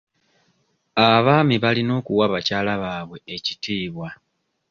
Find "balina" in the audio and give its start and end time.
1.63-1.91